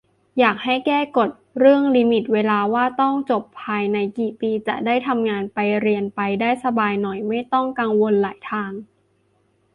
[0.39, 1.29] อยากให้แก้กฎ
[1.59, 8.71] เรื่องลิมิตเวลาว่าต้องจบภายในกี่ปี จะได้ทำงานไปเรียนไปได้สบายหน่อย ไม่ต้องกังวลหลายทาง